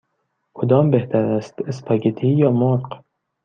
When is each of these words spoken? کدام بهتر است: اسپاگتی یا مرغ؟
کدام 0.53 0.91
بهتر 0.91 1.25
است: 1.25 1.55
اسپاگتی 1.67 2.27
یا 2.27 2.51
مرغ؟ 2.51 3.01